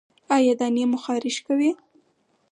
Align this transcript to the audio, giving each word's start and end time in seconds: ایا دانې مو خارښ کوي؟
ایا 0.35 0.53
دانې 0.59 0.83
مو 0.89 0.97
خارښ 1.03 1.37
کوي؟ 1.47 1.71